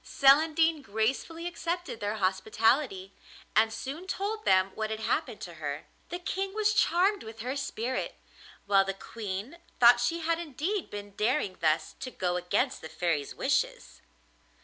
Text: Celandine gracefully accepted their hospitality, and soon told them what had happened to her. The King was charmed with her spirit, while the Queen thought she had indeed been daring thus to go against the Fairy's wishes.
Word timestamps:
Celandine 0.03 0.81
gracefully 0.81 1.45
accepted 1.45 1.99
their 1.99 2.15
hospitality, 2.15 3.13
and 3.55 3.71
soon 3.71 4.07
told 4.07 4.45
them 4.45 4.71
what 4.73 4.89
had 4.89 5.01
happened 5.01 5.41
to 5.41 5.53
her. 5.61 5.85
The 6.09 6.17
King 6.17 6.55
was 6.55 6.73
charmed 6.73 7.21
with 7.21 7.41
her 7.41 7.55
spirit, 7.55 8.15
while 8.65 8.83
the 8.83 8.95
Queen 8.95 9.59
thought 9.79 9.99
she 9.99 10.21
had 10.21 10.39
indeed 10.39 10.89
been 10.89 11.11
daring 11.11 11.55
thus 11.59 11.93
to 11.99 12.09
go 12.09 12.35
against 12.35 12.81
the 12.81 12.89
Fairy's 12.89 13.35
wishes. 13.35 14.01